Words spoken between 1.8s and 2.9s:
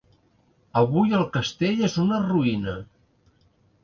és una ruïna.